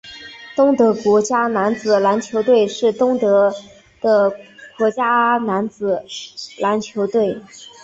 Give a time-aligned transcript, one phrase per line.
[0.55, 3.53] 东德国家男子篮球队是东德
[4.01, 4.33] 的
[4.75, 6.03] 国家男子
[6.59, 7.39] 篮球队。